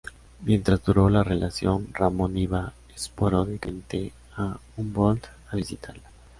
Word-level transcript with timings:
Mientras 0.41 0.83
duró 0.83 1.11
la 1.11 1.23
relación, 1.23 1.89
Ramón 1.93 2.35
iba 2.35 2.73
esporádicamente 2.95 4.11
a 4.35 4.59
Humboldt 4.75 5.27
a 5.51 5.55
visitarla. 5.55 6.09